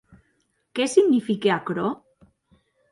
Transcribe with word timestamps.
Qué 0.73 0.87
signifique 0.93 1.53
aquerò? 1.59 1.87